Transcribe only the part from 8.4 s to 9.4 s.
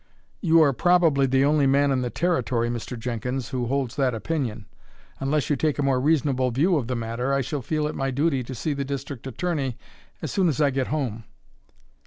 to see the district